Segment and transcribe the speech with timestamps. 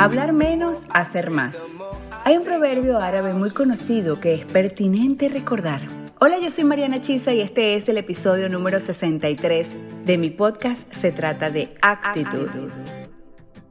[0.00, 1.74] Hablar menos, hacer más.
[2.24, 5.82] Hay un proverbio árabe muy conocido que es pertinente recordar.
[6.18, 9.76] Hola, yo soy Mariana Chisa y este es el episodio número 63
[10.06, 12.48] de mi podcast Se trata de actitud.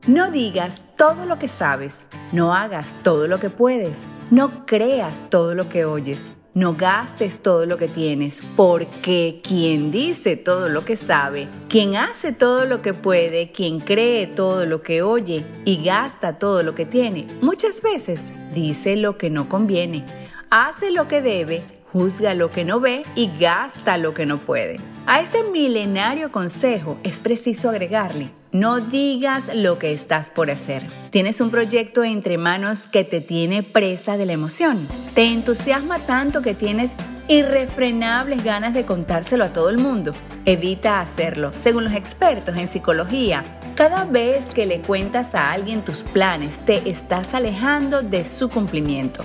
[0.06, 5.56] No digas todo lo que sabes, no hagas todo lo que puedes, no creas todo
[5.56, 10.96] lo que oyes, no gastes todo lo que tienes, porque quien dice todo lo que
[10.96, 16.40] sabe, quien hace todo lo que puede, quien cree todo lo que oye y gasta
[16.40, 20.04] todo lo que tiene, muchas veces dice lo que no conviene,
[20.50, 24.80] hace lo que debe, juzga lo que no ve y gasta lo que no puede.
[25.06, 30.84] A este milenario consejo es preciso agregarle no digas lo que estás por hacer.
[31.12, 34.88] Tienes un proyecto entre manos que te tiene presa de la emoción.
[35.14, 36.96] Te entusiasma tanto que tienes
[37.28, 40.12] irrefrenables ganas de contárselo a todo el mundo.
[40.46, 41.52] Evita hacerlo.
[41.56, 43.44] Según los expertos en psicología,
[43.76, 49.24] cada vez que le cuentas a alguien tus planes, te estás alejando de su cumplimiento.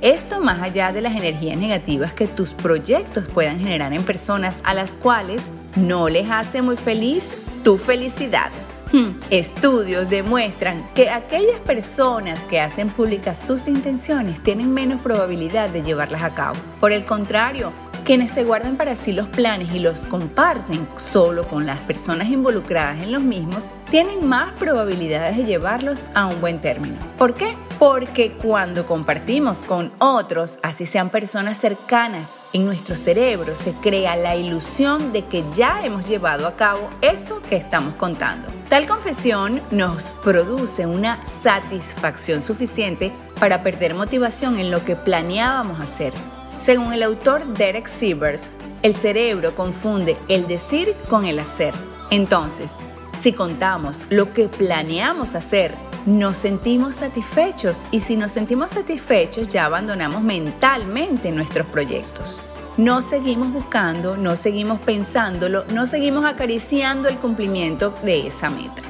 [0.00, 4.74] Esto más allá de las energías negativas que tus proyectos puedan generar en personas a
[4.74, 5.44] las cuales
[5.76, 8.50] no les hace muy feliz tu felicidad.
[8.94, 9.10] Hmm.
[9.28, 16.22] Estudios demuestran que aquellas personas que hacen públicas sus intenciones tienen menos probabilidad de llevarlas
[16.22, 16.54] a cabo.
[16.78, 17.72] Por el contrario,
[18.04, 23.02] quienes se guardan para sí los planes y los comparten solo con las personas involucradas
[23.02, 26.96] en los mismos, tienen más probabilidades de llevarlos a un buen término.
[27.16, 27.56] ¿Por qué?
[27.78, 34.36] Porque cuando compartimos con otros, así sean personas cercanas, en nuestro cerebro se crea la
[34.36, 38.48] ilusión de que ya hemos llevado a cabo eso que estamos contando.
[38.68, 46.12] Tal confesión nos produce una satisfacción suficiente para perder motivación en lo que planeábamos hacer
[46.56, 48.52] según el autor Derek Sievers,
[48.82, 51.74] el cerebro confunde el decir con el hacer.
[52.10, 52.72] Entonces,
[53.12, 55.74] si contamos lo que planeamos hacer,
[56.06, 62.40] nos sentimos satisfechos y si nos sentimos satisfechos ya abandonamos mentalmente nuestros proyectos.
[62.76, 68.82] No seguimos buscando, no seguimos pensándolo, no seguimos acariciando el cumplimiento de esa meta.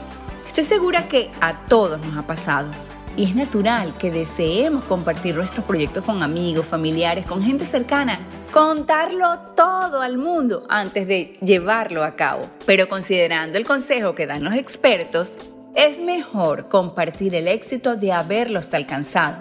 [0.46, 2.68] Estoy segura que a todos nos ha pasado
[3.16, 8.18] y es natural que deseemos compartir nuestros proyectos con amigos, familiares, con gente cercana,
[8.52, 12.50] contarlo todo al mundo antes de llevarlo a cabo.
[12.66, 15.38] Pero considerando el consejo que dan los expertos,
[15.74, 19.38] es mejor compartir el éxito de haberlos alcanzado.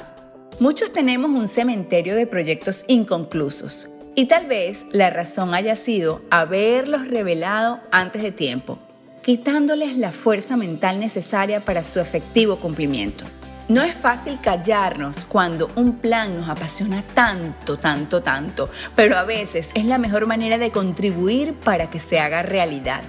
[0.59, 7.07] Muchos tenemos un cementerio de proyectos inconclusos y tal vez la razón haya sido haberlos
[7.07, 8.77] revelado antes de tiempo,
[9.23, 13.25] quitándoles la fuerza mental necesaria para su efectivo cumplimiento.
[13.73, 19.71] No es fácil callarnos cuando un plan nos apasiona tanto, tanto, tanto, pero a veces
[19.73, 23.01] es la mejor manera de contribuir para que se haga realidad.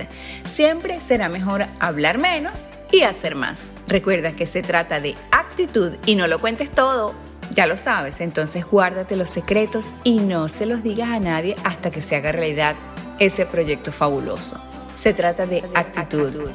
[0.45, 3.75] Siempre será mejor hablar menos y hacer más.
[3.89, 7.15] Recuerda que se trata de actitud y no lo cuentes todo.
[7.51, 11.91] Ya lo sabes, entonces guárdate los secretos y no se los digas a nadie hasta
[11.91, 12.75] que se haga realidad
[13.19, 14.59] ese proyecto fabuloso.
[14.95, 16.49] Se trata de actitud.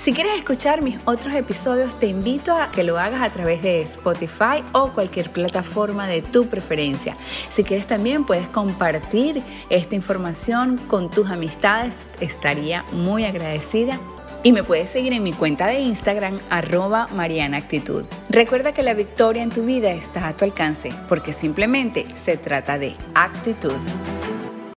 [0.00, 3.82] Si quieres escuchar mis otros episodios, te invito a que lo hagas a través de
[3.82, 7.14] Spotify o cualquier plataforma de tu preferencia.
[7.50, 14.00] Si quieres también puedes compartir esta información con tus amistades, estaría muy agradecida.
[14.42, 18.06] Y me puedes seguir en mi cuenta de Instagram, arroba Mariana Actitud.
[18.30, 22.78] Recuerda que la victoria en tu vida está a tu alcance, porque simplemente se trata
[22.78, 23.76] de actitud.